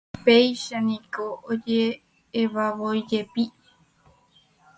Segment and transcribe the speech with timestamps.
[0.23, 3.43] Péicha niko oje'evavoíjepi.